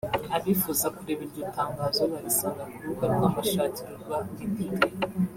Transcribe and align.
Abifuza 0.35 0.85
kureba 0.95 1.21
iryo 1.27 1.43
tangazo 1.57 2.01
barisanga 2.11 2.63
ku 2.71 2.77
rubuga 2.83 3.05
rw’amashakiro 3.13 3.91
rwa 4.03 4.17
Linkedin 4.25 4.73